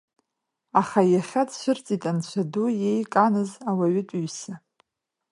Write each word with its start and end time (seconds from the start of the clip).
Аха 0.81 1.01
иахьа 1.13 1.43
дцәырҵит 1.47 2.03
анцәа 2.09 2.43
ду 2.51 2.67
иеиканыз 2.73 3.51
ауаҩытәыҩса. 3.69 4.53